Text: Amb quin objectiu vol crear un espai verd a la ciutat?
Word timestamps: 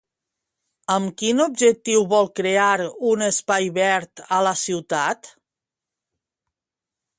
Amb 0.93 1.11
quin 1.21 1.41
objectiu 1.45 2.07
vol 2.13 2.25
crear 2.39 2.79
un 3.11 3.25
espai 3.27 3.69
verd 3.77 4.25
a 4.39 4.43
la 4.51 4.57
ciutat? 4.65 5.33